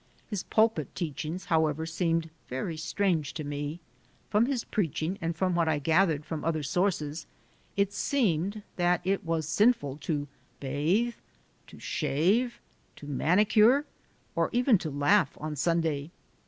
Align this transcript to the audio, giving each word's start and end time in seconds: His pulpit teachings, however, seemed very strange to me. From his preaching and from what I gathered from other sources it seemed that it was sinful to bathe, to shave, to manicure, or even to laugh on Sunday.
His 0.27 0.41
pulpit 0.41 0.95
teachings, 0.95 1.45
however, 1.45 1.85
seemed 1.85 2.31
very 2.49 2.75
strange 2.75 3.35
to 3.35 3.43
me. 3.43 3.81
From 4.31 4.47
his 4.47 4.63
preaching 4.63 5.15
and 5.21 5.35
from 5.35 5.53
what 5.53 5.67
I 5.69 5.77
gathered 5.77 6.25
from 6.25 6.43
other 6.43 6.63
sources 6.63 7.27
it 7.77 7.93
seemed 7.93 8.63
that 8.77 9.01
it 9.03 9.23
was 9.23 9.47
sinful 9.47 9.97
to 9.97 10.27
bathe, 10.59 11.17
to 11.67 11.77
shave, 11.79 12.59
to 12.95 13.05
manicure, 13.05 13.85
or 14.35 14.49
even 14.51 14.79
to 14.79 14.89
laugh 14.89 15.37
on 15.39 15.55
Sunday. 15.55 16.09